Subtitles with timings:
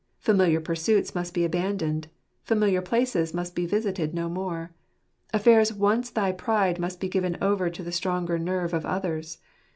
[0.17, 2.07] Familiar pursuits must be abandoned.
[2.41, 4.73] Familiar places must be visited no more.
[5.31, 9.37] Affairs once thy pride must be given over to the stronger nerve of others.